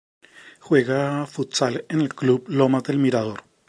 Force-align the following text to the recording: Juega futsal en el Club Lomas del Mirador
Juega 0.61 1.27
futsal 1.27 1.85
en 1.87 2.01
el 2.01 2.09
Club 2.15 2.45
Lomas 2.47 2.81
del 2.85 2.97
Mirador 2.97 3.43